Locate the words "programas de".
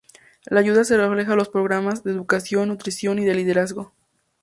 1.49-2.09